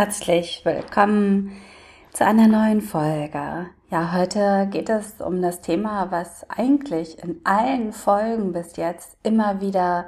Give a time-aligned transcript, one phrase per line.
[0.00, 1.52] Herzlich willkommen
[2.14, 3.66] zu einer neuen Folge.
[3.90, 9.60] Ja, heute geht es um das Thema, was eigentlich in allen Folgen bis jetzt immer
[9.60, 10.06] wieder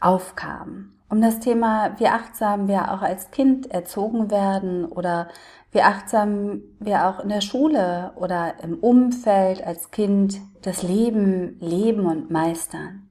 [0.00, 0.94] aufkam.
[1.08, 5.28] Um das Thema, wie achtsam wir auch als Kind erzogen werden oder
[5.70, 12.04] wie achtsam wir auch in der Schule oder im Umfeld als Kind das Leben leben
[12.04, 13.08] und meistern.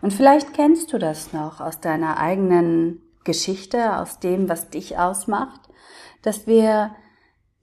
[0.00, 5.60] Und vielleicht kennst du das noch aus deiner eigenen Geschichte, aus dem, was dich ausmacht,
[6.22, 6.94] dass wir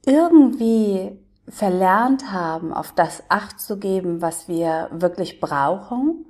[0.05, 6.25] irgendwie verlernt haben, auf das Acht zu geben, was wir wirklich brauchen,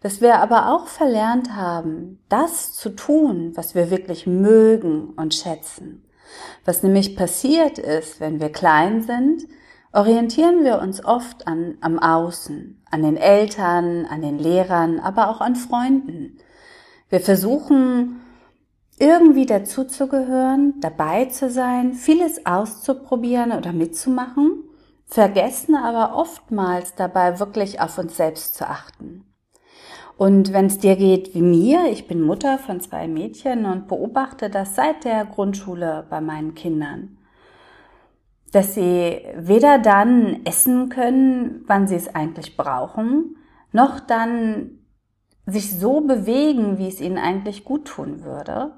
[0.00, 6.04] dass wir aber auch verlernt haben, das zu tun, was wir wirklich mögen und schätzen.
[6.64, 9.42] Was nämlich passiert ist, wenn wir klein sind,
[9.92, 15.40] orientieren wir uns oft an, am Außen, an den Eltern, an den Lehrern, aber auch
[15.40, 16.38] an Freunden.
[17.10, 18.21] Wir versuchen,
[18.98, 24.64] irgendwie dazuzugehören, dabei zu sein, vieles auszuprobieren oder mitzumachen,
[25.06, 29.24] vergessen aber oftmals dabei wirklich auf uns selbst zu achten.
[30.16, 34.50] Und wenn es dir geht wie mir, ich bin Mutter von zwei Mädchen und beobachte
[34.50, 37.18] das seit der Grundschule bei meinen Kindern,
[38.52, 43.36] dass sie weder dann essen können, wann sie es eigentlich brauchen,
[43.72, 44.78] noch dann
[45.46, 48.72] sich so bewegen, wie es ihnen eigentlich gut tun würde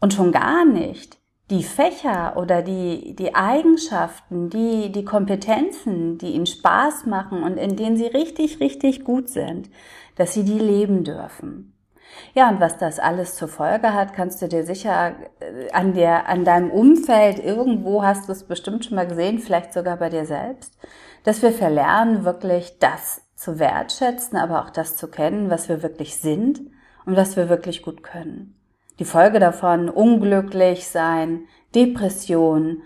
[0.00, 1.20] und schon gar nicht
[1.50, 7.76] die Fächer oder die, die Eigenschaften, die, die Kompetenzen, die ihnen Spaß machen und in
[7.76, 9.68] denen sie richtig, richtig gut sind,
[10.14, 11.76] dass sie die leben dürfen.
[12.34, 16.28] Ja, und was das alles zur Folge hat, kannst du dir sicher äh, an der,
[16.28, 20.26] an deinem Umfeld irgendwo hast du es bestimmt schon mal gesehen, vielleicht sogar bei dir
[20.26, 20.76] selbst,
[21.24, 26.16] dass wir verlernen, wirklich das zu wertschätzen, aber auch das zu kennen, was wir wirklich
[26.16, 26.60] sind
[27.06, 28.59] und was wir wirklich gut können.
[29.00, 32.82] Die Folge davon unglücklich sein, Depression,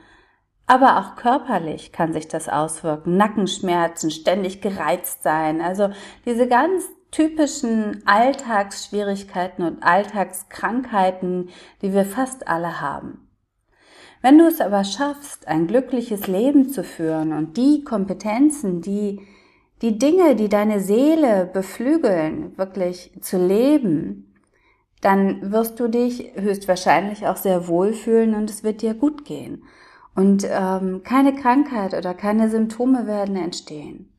[0.64, 3.16] aber auch körperlich kann sich das auswirken.
[3.16, 5.60] Nackenschmerzen, ständig gereizt sein.
[5.60, 5.90] Also
[6.24, 11.50] diese ganz typischen Alltagsschwierigkeiten und Alltagskrankheiten,
[11.82, 13.28] die wir fast alle haben.
[14.22, 19.20] Wenn du es aber schaffst, ein glückliches Leben zu führen und die Kompetenzen, die,
[19.82, 24.23] die Dinge, die deine Seele beflügeln, wirklich zu leben,
[25.04, 29.64] dann wirst du dich höchstwahrscheinlich auch sehr wohlfühlen und es wird dir gut gehen.
[30.14, 34.10] Und ähm, keine Krankheit oder keine Symptome werden entstehen.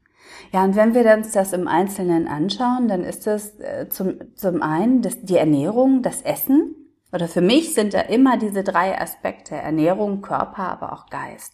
[0.51, 4.61] Ja, und wenn wir uns das im Einzelnen anschauen, dann ist das äh, zum, zum
[4.61, 6.75] einen das, die Ernährung, das Essen,
[7.15, 11.53] oder für mich sind da immer diese drei Aspekte, Ernährung, Körper, aber auch Geist.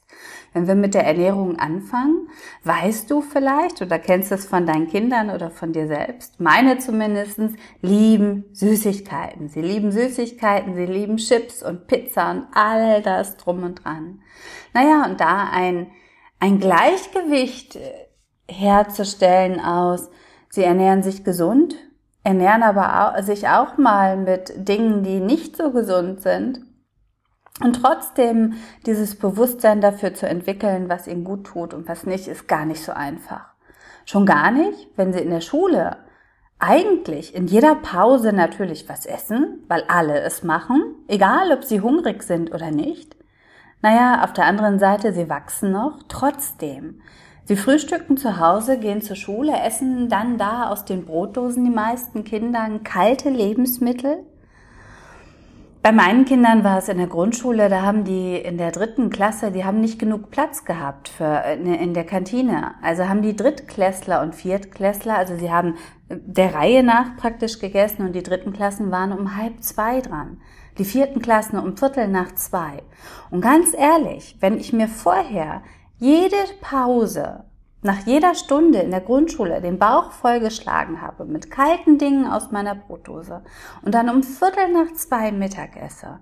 [0.54, 2.30] Wenn wir mit der Ernährung anfangen,
[2.64, 7.54] weißt du vielleicht oder kennst es von deinen Kindern oder von dir selbst, meine zumindestens
[7.80, 9.50] lieben Süßigkeiten.
[9.50, 14.24] Sie lieben Süßigkeiten, sie lieben Chips und Pizza und all das drum und dran.
[14.74, 15.92] Naja, und da ein,
[16.40, 17.78] ein Gleichgewicht
[18.50, 20.10] herzustellen aus,
[20.50, 21.76] sie ernähren sich gesund,
[22.24, 26.62] ernähren aber auch, sich auch mal mit Dingen, die nicht so gesund sind.
[27.64, 28.54] Und trotzdem
[28.86, 32.84] dieses Bewusstsein dafür zu entwickeln, was ihnen gut tut und was nicht, ist gar nicht
[32.84, 33.54] so einfach.
[34.06, 35.98] Schon gar nicht, wenn sie in der Schule
[36.58, 42.24] eigentlich in jeder Pause natürlich was essen, weil alle es machen, egal ob sie hungrig
[42.24, 43.16] sind oder nicht.
[43.82, 47.02] Naja, auf der anderen Seite, sie wachsen noch, trotzdem
[47.46, 52.24] Sie frühstücken zu Hause, gehen zur Schule, essen dann da aus den Brotdosen die meisten
[52.24, 54.20] Kindern kalte Lebensmittel.
[55.84, 59.52] Bei meinen Kindern war es in der Grundschule, da haben die in der dritten Klasse,
[59.52, 62.76] die haben nicht genug Platz gehabt für in der Kantine.
[62.84, 65.78] Also haben die Drittklässler und Viertklässler, also sie haben
[66.10, 70.38] der Reihe nach praktisch gegessen und die dritten Klassen waren um halb zwei dran.
[70.78, 72.84] Die vierten Klassen um Viertel nach zwei.
[73.32, 75.64] Und ganz ehrlich, wenn ich mir vorher
[76.02, 77.44] jede Pause,
[77.84, 82.74] nach jeder Stunde in der Grundschule den Bauch vollgeschlagen habe mit kalten Dingen aus meiner
[82.74, 83.44] Brotdose
[83.84, 86.18] und dann um Viertel nach zwei Mittag esse,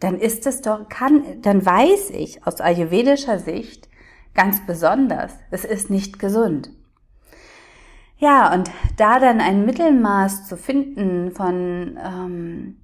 [0.00, 3.90] dann ist es doch, kann, dann weiß ich aus ayurvedischer Sicht
[4.34, 6.70] ganz besonders, es ist nicht gesund.
[8.16, 12.79] Ja, und da dann ein Mittelmaß zu finden von ähm,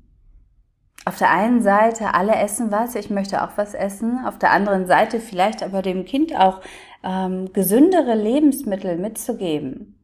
[1.07, 4.87] auf der einen Seite alle essen was, ich möchte auch was essen, auf der anderen
[4.87, 6.61] Seite vielleicht aber dem Kind auch
[7.05, 9.99] ähm, gesündere Lebensmittel mitzugeben,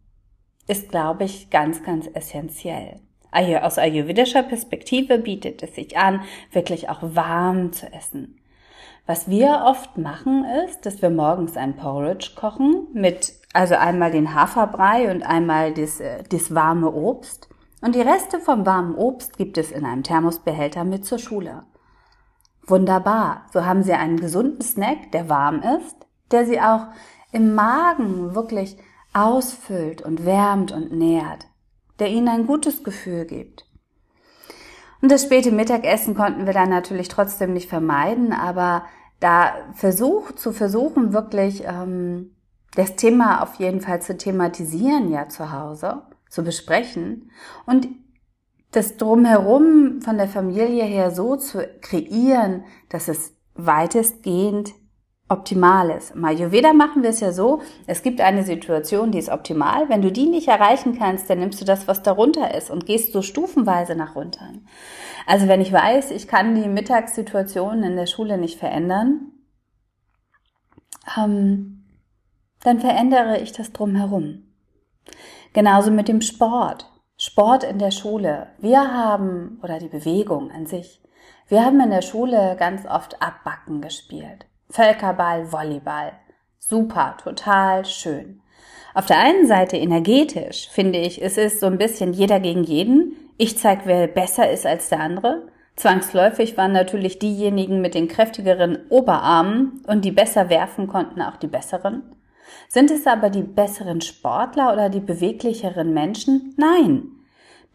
[0.69, 3.01] ist, glaube ich, ganz, ganz essentiell.
[3.33, 6.23] Aus ayurvedischer Perspektive bietet es sich an,
[6.53, 8.39] wirklich auch warm zu essen.
[9.05, 14.35] Was wir oft machen ist, dass wir morgens ein Porridge kochen mit, also einmal den
[14.35, 17.49] Haferbrei und einmal das, äh, das warme Obst.
[17.83, 21.65] Und die Reste vom warmen Obst gibt es in einem Thermosbehälter mit zur Schule.
[22.65, 23.47] Wunderbar.
[23.53, 25.97] So haben Sie einen gesunden Snack, der warm ist,
[26.31, 26.87] der Sie auch
[27.33, 28.79] im Magen wirklich
[29.13, 31.49] ausfüllt und wärmt und nährt,
[31.99, 33.67] der Ihnen ein gutes Gefühl gibt.
[35.01, 38.85] Und das späte Mittagessen konnten wir dann natürlich trotzdem nicht vermeiden, aber
[39.19, 42.37] da versucht zu versuchen, wirklich ähm,
[42.77, 46.03] das Thema auf jeden Fall zu thematisieren ja zu Hause
[46.33, 47.31] zu besprechen
[47.67, 47.89] und
[48.71, 54.73] das drumherum von der Familie her so zu kreieren, dass es weitestgehend
[55.29, 56.13] optimal ist.
[56.13, 59.91] Im Ayurveda machen wir es ja so, es gibt eine Situation, die ist optimal.
[59.91, 63.13] Wenn du die nicht erreichen kannst, dann nimmst du das, was darunter ist und gehst
[63.13, 64.49] so stufenweise nach runter.
[65.27, 69.33] Also wenn ich weiß, ich kann die Mittagssituation in der Schule nicht verändern,
[71.19, 71.85] ähm,
[72.61, 74.52] dann verändere ich das drumherum.
[75.53, 76.87] Genauso mit dem Sport.
[77.19, 78.49] Sport in der Schule.
[78.59, 81.03] Wir haben, oder die Bewegung an sich,
[81.49, 84.47] wir haben in der Schule ganz oft Abbacken gespielt.
[84.71, 86.13] Völkerball, Volleyball.
[86.59, 88.41] Super, total schön.
[88.95, 93.15] Auf der einen Seite energetisch, finde ich, es ist so ein bisschen jeder gegen jeden.
[93.37, 95.49] Ich zeige, wer besser ist als der andere.
[95.77, 101.47] Zwangsläufig waren natürlich diejenigen mit den kräftigeren Oberarmen und die besser werfen konnten auch die
[101.47, 102.03] besseren.
[102.69, 106.55] Sind es aber die besseren Sportler oder die beweglicheren Menschen?
[106.57, 107.13] Nein.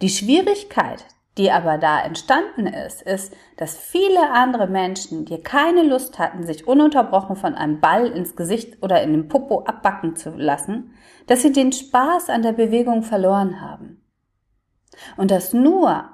[0.02, 1.06] Die Schwierigkeit,
[1.38, 6.68] die aber da entstanden ist, ist, dass viele andere Menschen, die keine Lust hatten, sich
[6.68, 10.94] ununterbrochen von einem Ball ins Gesicht oder in den Popo abbacken zu lassen,
[11.28, 14.02] dass sie den Spaß an der Bewegung verloren haben.
[15.16, 16.06] Und das nur,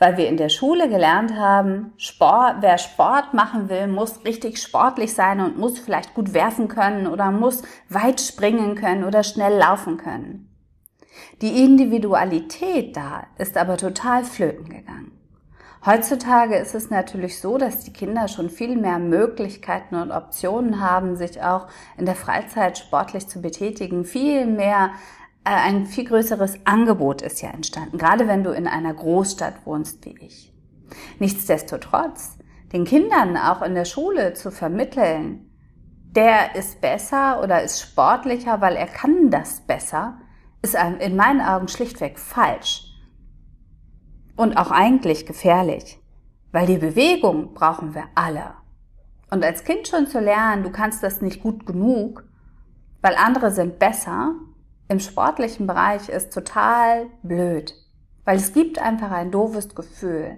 [0.00, 5.14] weil wir in der Schule gelernt haben, Sport, wer Sport machen will, muss richtig sportlich
[5.14, 9.98] sein und muss vielleicht gut werfen können oder muss weit springen können oder schnell laufen
[9.98, 10.48] können.
[11.42, 15.12] Die Individualität da ist aber total flöten gegangen.
[15.84, 21.16] Heutzutage ist es natürlich so, dass die Kinder schon viel mehr Möglichkeiten und Optionen haben,
[21.16, 24.90] sich auch in der Freizeit sportlich zu betätigen, viel mehr
[25.44, 30.16] ein viel größeres Angebot ist ja entstanden, gerade wenn du in einer Großstadt wohnst wie
[30.20, 30.52] ich.
[31.18, 32.36] Nichtsdestotrotz,
[32.72, 35.50] den Kindern auch in der Schule zu vermitteln,
[36.12, 40.18] der ist besser oder ist sportlicher, weil er kann das besser,
[40.62, 42.86] ist in meinen Augen schlichtweg falsch.
[44.36, 46.00] Und auch eigentlich gefährlich,
[46.52, 48.54] weil die Bewegung brauchen wir alle.
[49.30, 52.24] Und als Kind schon zu lernen, du kannst das nicht gut genug,
[53.00, 54.34] weil andere sind besser,
[54.90, 57.74] im sportlichen Bereich ist total blöd,
[58.24, 60.36] weil es gibt einfach ein doofes Gefühl.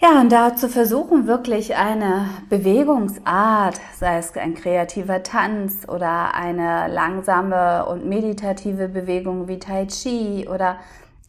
[0.00, 6.86] Ja, und da zu versuchen, wirklich eine Bewegungsart, sei es ein kreativer Tanz oder eine
[6.86, 10.78] langsame und meditative Bewegung wie Tai Chi oder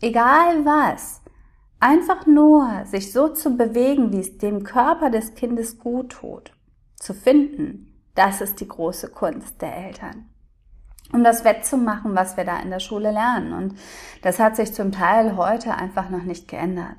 [0.02, 1.24] egal was,
[1.80, 6.54] einfach nur sich so zu bewegen, wie es dem Körper des Kindes gut tut,
[6.96, 10.29] zu finden, das ist die große Kunst der Eltern
[11.12, 13.54] um das wettzumachen, was wir da in der Schule lernen.
[13.54, 13.76] Und
[14.22, 16.96] das hat sich zum Teil heute einfach noch nicht geändert.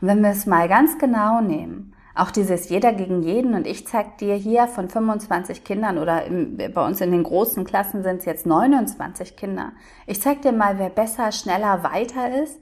[0.00, 3.86] Und wenn wir es mal ganz genau nehmen, auch dieses jeder gegen jeden und ich
[3.86, 8.20] zeig dir hier von 25 Kindern oder im, bei uns in den großen Klassen sind
[8.20, 9.72] es jetzt 29 Kinder.
[10.06, 12.58] Ich zeig dir mal, wer besser, schneller, weiter ist,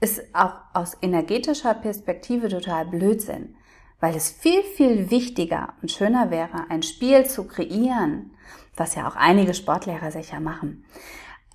[0.00, 3.56] ist auch aus energetischer Perspektive total Blödsinn,
[4.00, 8.30] weil es viel, viel wichtiger und schöner wäre, ein Spiel zu kreieren,
[8.76, 10.84] was ja auch einige Sportlehrer sicher machen.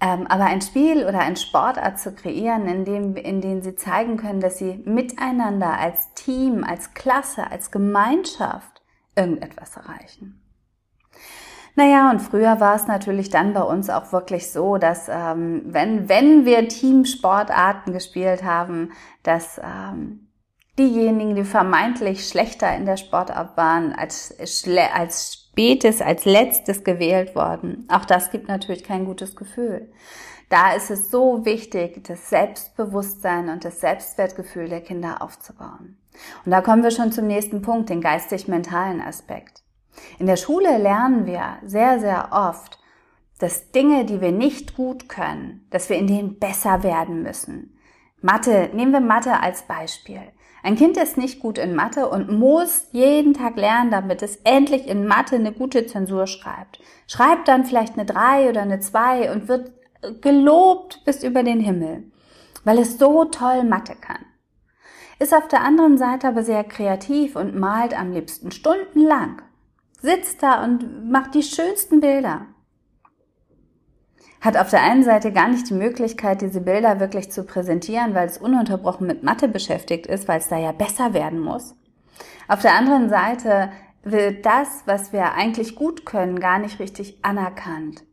[0.02, 4.18] Ähm, aber ein Spiel oder ein Sportart zu kreieren, in dem, in dem sie zeigen
[4.18, 8.82] können, dass sie miteinander als Team, als Klasse, als Gemeinschaft
[9.16, 10.42] irgendetwas erreichen.
[11.76, 16.08] Naja, und früher war es natürlich dann bei uns auch wirklich so, dass ähm, wenn,
[16.08, 18.92] wenn wir Teamsportarten gespielt haben,
[19.24, 20.28] dass ähm,
[20.78, 27.88] diejenigen, die vermeintlich schlechter in der Sportart waren, als, als spätes, als letztes gewählt worden.
[27.90, 29.92] Auch das gibt natürlich kein gutes Gefühl.
[30.50, 35.98] Da ist es so wichtig, das Selbstbewusstsein und das Selbstwertgefühl der Kinder aufzubauen.
[36.46, 39.64] Und da kommen wir schon zum nächsten Punkt, den geistig-mentalen Aspekt.
[40.20, 42.80] In der Schule lernen wir sehr, sehr oft,
[43.40, 47.78] dass Dinge, die wir nicht gut können, dass wir in denen besser werden müssen.
[48.22, 50.22] Mathe, nehmen wir Mathe als Beispiel.
[50.64, 54.88] Ein Kind ist nicht gut in Mathe und muss jeden Tag lernen, damit es endlich
[54.88, 56.80] in Mathe eine gute Zensur schreibt.
[57.06, 59.74] Schreibt dann vielleicht eine 3 oder eine 2 und wird
[60.22, 62.06] gelobt bis über den Himmel,
[62.64, 64.26] weil es so toll Mathe kann.
[65.20, 69.42] Ist auf der anderen Seite aber sehr kreativ und malt am liebsten stundenlang.
[70.02, 72.48] Sitzt da und macht die schönsten Bilder
[74.44, 78.28] hat auf der einen Seite gar nicht die Möglichkeit, diese Bilder wirklich zu präsentieren, weil
[78.28, 81.76] es ununterbrochen mit Mathe beschäftigt ist, weil es da ja besser werden muss.
[82.50, 83.72] Auf der anderen Seite
[84.04, 88.04] wird das, was wir eigentlich gut können, gar nicht richtig anerkannt.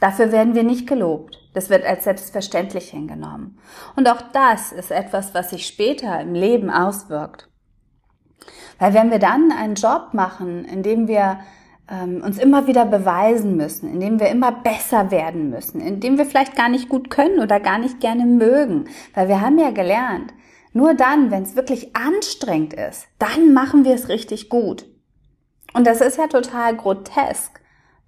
[0.00, 1.38] Dafür werden wir nicht gelobt.
[1.54, 3.58] Das wird als selbstverständlich hingenommen.
[3.96, 7.48] Und auch das ist etwas, was sich später im Leben auswirkt.
[8.78, 11.40] Weil wenn wir dann einen Job machen, in dem wir
[11.90, 16.56] ähm, uns immer wieder beweisen müssen, indem wir immer besser werden müssen, indem wir vielleicht
[16.56, 20.32] gar nicht gut können oder gar nicht gerne mögen, weil wir haben ja gelernt,
[20.72, 24.86] nur dann, wenn es wirklich anstrengend ist, dann machen wir es richtig gut.
[25.74, 27.60] Und das ist ja total grotesk,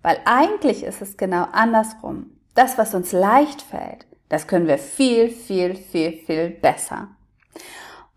[0.02, 2.30] weil eigentlich ist es genau andersrum.
[2.54, 7.08] Das, was uns leicht fällt, das können wir viel, viel, viel, viel besser.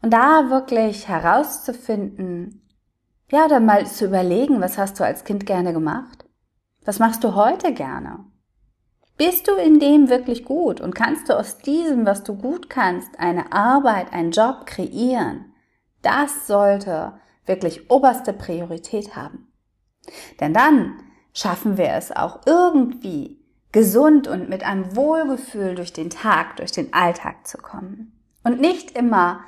[0.02, 2.63] Und da wirklich herauszufinden,
[3.34, 6.24] ja, dann mal zu überlegen, was hast du als Kind gerne gemacht?
[6.86, 8.20] Was machst du heute gerne?
[9.18, 13.20] Bist du in dem wirklich gut und kannst du aus diesem, was du gut kannst,
[13.20, 15.52] eine Arbeit, einen Job kreieren?
[16.04, 17.14] Das sollte
[17.48, 19.52] wirklich oberste Priorität haben.
[20.40, 21.00] Denn dann
[21.34, 26.94] schaffen wir es auch irgendwie gesund und mit einem Wohlgefühl durch den Tag, durch den
[26.94, 28.12] Alltag zu kommen.
[28.44, 29.40] Und nicht immer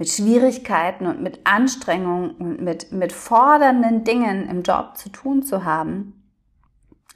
[0.00, 5.66] mit Schwierigkeiten und mit Anstrengungen und mit, mit fordernden Dingen im Job zu tun zu
[5.66, 6.24] haben,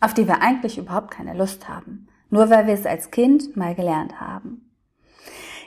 [0.02, 2.08] auf die wir eigentlich überhaupt keine Lust haben.
[2.28, 4.70] Nur weil wir es als Kind mal gelernt haben.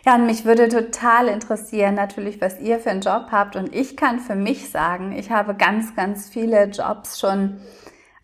[0.05, 3.55] Ja, und mich würde total interessieren natürlich, was ihr für einen Job habt.
[3.55, 7.59] Und ich kann für mich sagen, ich habe ganz, ganz viele Jobs schon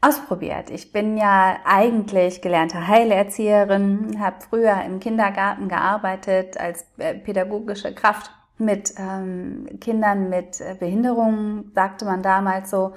[0.02, 0.70] ausprobiert.
[0.70, 8.30] Ich bin ja eigentlich gelernte Heilerzieherin, habe früher im Kindergarten gearbeitet als äh, pädagogische Kraft
[8.58, 12.94] mit ähm, Kindern mit äh, Behinderungen, sagte man damals so,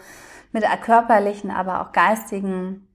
[0.52, 2.88] mit körperlichen, aber auch geistigen,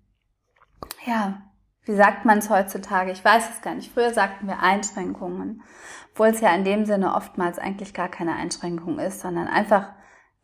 [1.05, 1.41] ja,
[1.83, 3.11] wie sagt man es heutzutage?
[3.11, 3.91] Ich weiß es gar nicht.
[3.91, 5.63] Früher sagten wir Einschränkungen,
[6.11, 9.89] obwohl es ja in dem Sinne oftmals eigentlich gar keine Einschränkung ist, sondern einfach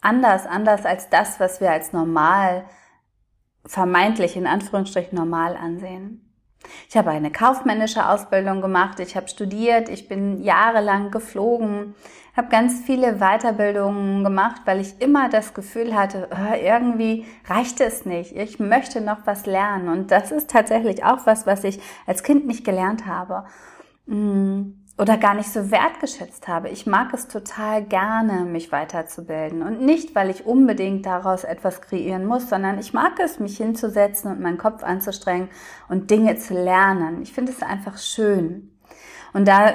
[0.02, 2.66] anders, anders als das, was wir als normal,
[3.66, 6.27] vermeintlich in Anführungsstrichen normal ansehen.
[6.90, 11.96] Ich habe eine kaufmännische Ausbildung gemacht, ich habe studiert, ich bin jahrelang geflogen,
[12.36, 18.06] habe ganz viele Weiterbildungen gemacht, weil ich immer das Gefühl hatte, oh, irgendwie reicht es
[18.06, 19.90] nicht, ich möchte noch was lernen.
[19.90, 23.46] Und das ist tatsächlich auch was, was ich als Kind nicht gelernt habe.
[24.06, 26.70] Mm oder gar nicht so wertgeschätzt habe.
[26.70, 29.62] Ich mag es total gerne, mich weiterzubilden.
[29.62, 34.32] Und nicht, weil ich unbedingt daraus etwas kreieren muss, sondern ich mag es, mich hinzusetzen
[34.32, 35.50] und meinen Kopf anzustrengen
[35.88, 37.22] und Dinge zu lernen.
[37.22, 38.72] Ich finde es einfach schön.
[39.34, 39.74] Und da